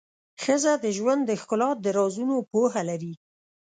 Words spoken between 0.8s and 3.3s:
د ژوند د ښکلا د رازونو پوهه لري.